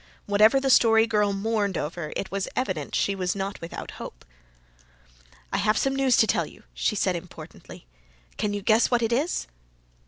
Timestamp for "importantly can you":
7.15-8.63